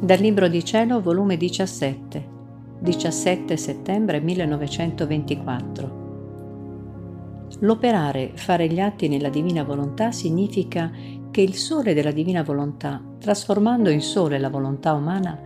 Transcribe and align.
Dal 0.00 0.20
Libro 0.20 0.46
di 0.46 0.64
Cielo, 0.64 1.02
volume 1.02 1.36
17, 1.36 2.28
17 2.78 3.56
settembre 3.56 4.20
1924. 4.20 6.06
L'operare, 7.58 8.30
fare 8.34 8.68
gli 8.68 8.78
atti 8.78 9.08
nella 9.08 9.28
divina 9.28 9.64
volontà 9.64 10.12
significa 10.12 10.92
che 11.32 11.40
il 11.40 11.56
sole 11.56 11.94
della 11.94 12.12
divina 12.12 12.44
volontà, 12.44 13.02
trasformando 13.18 13.90
in 13.90 14.00
sole 14.00 14.38
la 14.38 14.50
volontà 14.50 14.92
umana, 14.92 15.36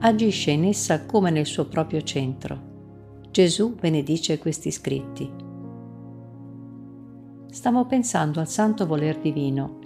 agisce 0.00 0.50
in 0.50 0.64
essa 0.64 1.06
come 1.06 1.30
nel 1.30 1.46
suo 1.46 1.66
proprio 1.66 2.02
centro. 2.02 2.58
Gesù 3.30 3.76
benedice 3.76 4.38
questi 4.38 4.72
scritti. 4.72 5.30
Stavo 7.48 7.86
pensando 7.86 8.40
al 8.40 8.48
santo 8.48 8.88
voler 8.88 9.18
divino 9.18 9.78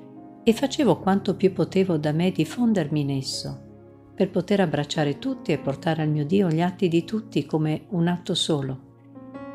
e 0.44 0.54
facevo 0.54 0.96
quanto 1.00 1.36
più 1.36 1.52
potevo 1.52 1.98
da 1.98 2.12
me 2.12 2.30
diffondermi 2.30 3.00
in 3.00 3.10
esso, 3.10 3.72
per 4.14 4.30
poter 4.30 4.60
abbracciare 4.60 5.18
tutti 5.18 5.50
e 5.50 5.58
portare 5.58 6.02
al 6.02 6.08
mio 6.08 6.24
Dio 6.24 6.48
gli 6.48 6.60
atti 6.60 6.88
di 6.88 7.04
tutti 7.04 7.44
come 7.44 7.86
un 7.90 8.06
atto 8.06 8.34
solo, 8.34 8.92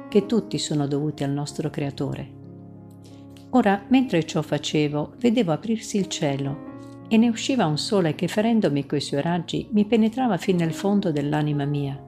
che 0.10 0.26
tutti 0.26 0.58
sono 0.58 0.86
dovuti 0.86 1.24
al 1.24 1.32
nostro 1.32 1.70
Creatore. 1.70 2.38
Ora, 3.52 3.84
mentre 3.88 4.26
ciò 4.26 4.42
facevo, 4.42 5.14
vedevo 5.18 5.52
aprirsi 5.54 5.98
il 5.98 6.08
cielo 6.08 6.68
e 7.08 7.18
ne 7.18 7.30
usciva 7.30 7.66
un 7.66 7.78
sole 7.78 8.14
che 8.14 8.28
ferendomi 8.28 8.86
coi 8.86 9.02
suoi 9.02 9.22
raggi 9.22 9.68
mi 9.72 9.86
penetrava 9.86 10.38
fin 10.38 10.58
nel 10.58 10.74
fondo 10.74 11.12
dell'anima 11.12 11.66
mia, 11.66 12.00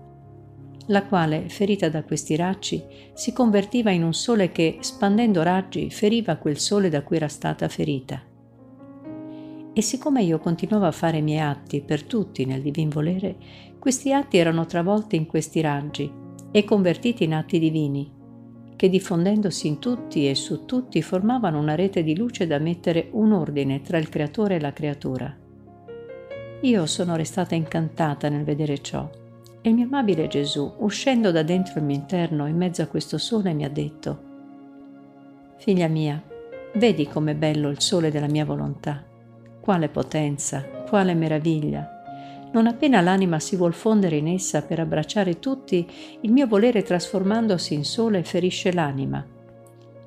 la 0.87 1.05
quale, 1.05 1.47
ferita 1.47 1.89
da 1.89 2.03
questi 2.03 2.35
raggi, 2.35 2.83
si 3.13 3.33
convertiva 3.33 3.91
in 3.91 4.03
un 4.03 4.13
sole 4.13 4.51
che, 4.51 4.77
spandendo 4.81 5.41
raggi, 5.41 5.89
feriva 5.89 6.35
quel 6.35 6.57
sole 6.57 6.89
da 6.89 7.01
cui 7.01 7.15
era 7.15 7.27
stata 7.27 7.67
ferita 7.69 8.21
e 9.73 9.81
siccome 9.81 10.21
io 10.21 10.37
continuavo 10.39 10.85
a 10.85 10.91
fare 10.91 11.17
i 11.17 11.21
miei 11.21 11.39
atti 11.39 11.81
per 11.81 12.03
tutti 12.03 12.45
nel 12.45 12.61
divin 12.61 12.89
volere, 12.89 13.35
questi 13.79 14.11
atti 14.11 14.37
erano 14.37 14.65
travolti 14.65 15.15
in 15.15 15.25
questi 15.25 15.61
raggi 15.61 16.11
e 16.51 16.63
convertiti 16.65 17.23
in 17.23 17.33
atti 17.33 17.57
divini, 17.57 18.11
che 18.75 18.89
diffondendosi 18.89 19.67
in 19.67 19.79
tutti 19.79 20.29
e 20.29 20.35
su 20.35 20.65
tutti 20.65 21.01
formavano 21.01 21.57
una 21.57 21.75
rete 21.75 22.03
di 22.03 22.17
luce 22.17 22.47
da 22.47 22.59
mettere 22.59 23.07
un 23.11 23.31
ordine 23.31 23.81
tra 23.81 23.97
il 23.97 24.09
creatore 24.09 24.55
e 24.55 24.59
la 24.59 24.73
creatura. 24.73 25.37
Io 26.61 26.85
sono 26.85 27.15
restata 27.15 27.55
incantata 27.55 28.27
nel 28.27 28.43
vedere 28.43 28.81
ciò 28.81 29.09
e 29.61 29.69
il 29.69 29.75
mio 29.75 29.85
amabile 29.85 30.27
Gesù, 30.27 30.69
uscendo 30.79 31.31
da 31.31 31.43
dentro 31.43 31.79
il 31.79 31.85
mio 31.85 31.95
interno 31.95 32.45
in 32.45 32.57
mezzo 32.57 32.81
a 32.81 32.87
questo 32.87 33.17
sole, 33.17 33.53
mi 33.53 33.63
ha 33.63 33.69
detto, 33.69 34.29
Figlia 35.57 35.87
mia, 35.87 36.21
vedi 36.73 37.07
com'è 37.07 37.35
bello 37.35 37.69
il 37.69 37.79
sole 37.79 38.09
della 38.09 38.27
mia 38.27 38.45
volontà 38.45 39.09
quale 39.61 39.87
potenza, 39.87 40.61
quale 40.89 41.13
meraviglia! 41.13 41.99
Non 42.51 42.67
appena 42.67 42.99
l'anima 42.99 43.39
si 43.39 43.55
vuol 43.55 43.73
fondere 43.73 44.17
in 44.17 44.27
essa 44.27 44.61
per 44.61 44.79
abbracciare 44.79 45.39
tutti, 45.39 45.87
il 46.21 46.31
mio 46.31 46.47
volere 46.47 46.83
trasformandosi 46.83 47.73
in 47.73 47.85
sole 47.85 48.23
ferisce 48.23 48.73
l'anima 48.73 49.25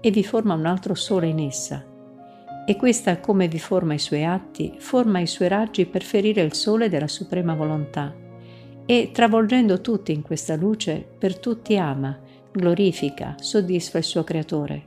e 0.01 0.11
vi 0.11 0.23
forma 0.23 0.53
un 0.53 0.67
altro 0.67 0.95
sole 0.95 1.29
in 1.29 1.39
essa. 1.39 1.83
E 2.67 2.77
questa, 2.77 3.21
come 3.21 3.49
vi 3.49 3.59
forma 3.59 3.95
i 3.95 3.99
suoi 3.99 4.25
atti, 4.25 4.75
forma 4.77 5.21
i 5.21 5.27
suoi 5.27 5.49
raggi 5.49 5.87
per 5.87 6.03
ferire 6.03 6.43
il 6.43 6.53
sole 6.53 6.91
della 6.91 7.09
suprema 7.09 7.55
volontà. 7.55 8.15
E, 8.85 9.11
travolgendo 9.13 9.81
tutti 9.81 10.13
in 10.13 10.21
questa 10.21 10.57
luce, 10.57 11.07
per 11.19 11.39
tutti 11.39 11.79
ama, 11.79 12.19
glorifica, 12.53 13.35
soddisfa 13.39 13.97
il 13.97 14.05
suo 14.05 14.25
creatore. 14.25 14.85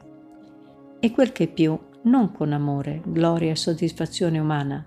E 1.00 1.12
quel 1.12 1.32
che 1.32 1.48
più, 1.48 1.78
non 2.08 2.32
con 2.32 2.54
amore, 2.54 3.02
gloria 3.06 3.52
e 3.52 3.56
soddisfazione 3.56 4.40
umana, 4.40 4.86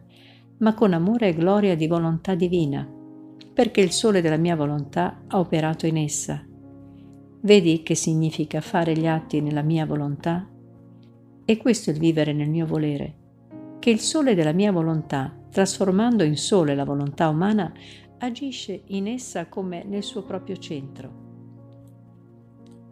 ma 0.59 0.75
con 0.75 0.93
amore 0.93 1.29
e 1.29 1.35
gloria 1.35 1.77
di 1.77 1.87
volontà 1.87 2.35
divina, 2.35 2.89
perché 3.53 3.81
il 3.81 3.93
sole 3.93 4.21
della 4.21 4.37
mia 4.37 4.57
volontà 4.57 5.23
ha 5.27 5.39
operato 5.39 5.87
in 5.87 5.99
essa. 5.99 6.45
Vedi 7.43 7.83
che 7.83 7.95
significa 7.95 8.61
fare 8.61 8.95
gli 8.95 9.07
atti 9.07 9.41
nella 9.41 9.63
mia 9.63 9.87
volontà? 9.87 10.49
E 11.45 11.57
questo 11.57 11.91
è 11.91 11.93
il 11.93 11.99
vivere 11.99 12.33
nel 12.33 12.51
mio 12.51 12.67
volere, 12.67 13.15
che 13.79 13.91
il 13.91 14.01
sole 14.01 14.35
della 14.35 14.53
mia 14.53 14.73
volontà, 14.73 15.35
trasformando 15.51 16.25
in 16.25 16.37
sole 16.37 16.75
la 16.75 16.85
volontà 16.85 17.29
umana, 17.29 17.73
agisce 18.19 18.83
in 18.87 19.07
essa 19.07 19.47
come 19.47 19.85
nel 19.85 20.03
suo 20.03 20.23
proprio 20.25 20.57
centro 20.57 21.29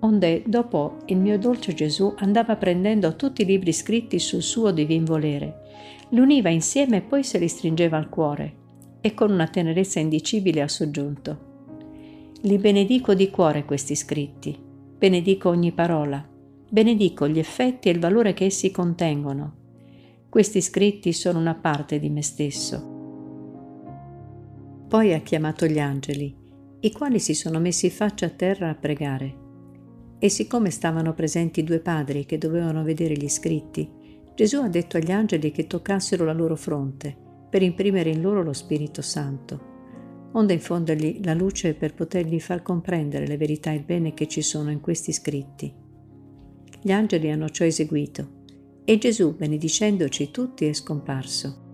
onde 0.00 0.42
dopo 0.46 0.98
il 1.06 1.16
mio 1.16 1.38
dolce 1.38 1.74
Gesù 1.74 2.14
andava 2.18 2.56
prendendo 2.56 3.16
tutti 3.16 3.42
i 3.42 3.44
libri 3.44 3.72
scritti 3.72 4.18
sul 4.18 4.42
suo 4.42 4.70
divin 4.70 5.04
volere, 5.04 5.66
li 6.10 6.20
univa 6.20 6.48
insieme 6.48 6.98
e 6.98 7.02
poi 7.02 7.24
se 7.24 7.38
li 7.38 7.48
stringeva 7.48 7.96
al 7.96 8.08
cuore 8.08 8.54
e 9.00 9.14
con 9.14 9.30
una 9.30 9.48
tenerezza 9.48 9.98
indicibile 9.98 10.62
ha 10.62 10.68
soggiunto. 10.68 11.46
Li 12.42 12.58
benedico 12.58 13.14
di 13.14 13.30
cuore 13.30 13.64
questi 13.64 13.96
scritti, 13.96 14.56
benedico 14.96 15.48
ogni 15.48 15.72
parola, 15.72 16.24
benedico 16.68 17.26
gli 17.28 17.38
effetti 17.38 17.88
e 17.88 17.92
il 17.92 17.98
valore 17.98 18.34
che 18.34 18.44
essi 18.44 18.70
contengono. 18.70 19.54
Questi 20.28 20.60
scritti 20.60 21.12
sono 21.12 21.38
una 21.38 21.54
parte 21.54 21.98
di 21.98 22.10
me 22.10 22.22
stesso. 22.22 22.96
Poi 24.86 25.12
ha 25.12 25.20
chiamato 25.20 25.66
gli 25.66 25.80
angeli, 25.80 26.34
i 26.80 26.92
quali 26.92 27.18
si 27.18 27.34
sono 27.34 27.58
messi 27.58 27.90
faccia 27.90 28.26
a 28.26 28.30
terra 28.30 28.70
a 28.70 28.74
pregare 28.74 29.46
e 30.18 30.28
siccome 30.28 30.70
stavano 30.70 31.14
presenti 31.14 31.62
due 31.62 31.80
padri 31.80 32.26
che 32.26 32.38
dovevano 32.38 32.82
vedere 32.82 33.14
gli 33.14 33.28
scritti, 33.28 33.88
Gesù 34.34 34.60
ha 34.60 34.68
detto 34.68 34.96
agli 34.96 35.10
angeli 35.10 35.50
che 35.50 35.66
toccassero 35.66 36.24
la 36.24 36.32
loro 36.32 36.56
fronte 36.56 37.16
per 37.48 37.62
imprimere 37.62 38.10
in 38.10 38.20
loro 38.20 38.42
lo 38.42 38.52
Spirito 38.52 39.02
Santo, 39.02 40.30
onde 40.32 40.52
infondergli 40.52 41.20
la 41.24 41.34
luce 41.34 41.74
per 41.74 41.94
potergli 41.94 42.38
far 42.38 42.62
comprendere 42.62 43.26
le 43.26 43.36
verità 43.36 43.72
e 43.72 43.76
il 43.76 43.84
bene 43.84 44.14
che 44.14 44.28
ci 44.28 44.42
sono 44.42 44.70
in 44.70 44.80
questi 44.80 45.12
scritti. 45.12 45.72
Gli 46.80 46.92
angeli 46.92 47.30
hanno 47.30 47.48
ciò 47.48 47.64
eseguito 47.64 48.36
e 48.84 48.98
Gesù, 48.98 49.34
benedicendoci 49.34 50.30
tutti, 50.30 50.66
è 50.66 50.72
scomparso. 50.72 51.67